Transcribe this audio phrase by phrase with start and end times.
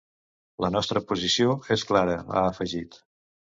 [0.65, 3.01] La nostra posició és clara, ha afegit.